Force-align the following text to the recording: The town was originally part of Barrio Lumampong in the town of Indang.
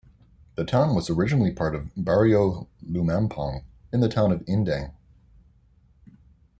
The 0.55 0.65
town 0.65 0.95
was 0.95 1.11
originally 1.11 1.51
part 1.51 1.75
of 1.75 1.91
Barrio 1.95 2.67
Lumampong 2.83 3.63
in 3.93 3.99
the 3.99 4.09
town 4.09 4.31
of 4.31 4.41
Indang. 4.45 4.95